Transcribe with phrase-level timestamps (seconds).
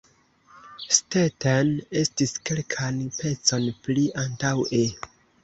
[0.95, 1.69] Stetten
[2.01, 4.83] estis kelkan pecon pli antaŭe.